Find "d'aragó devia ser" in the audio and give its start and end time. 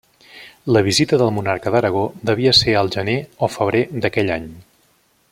1.75-2.73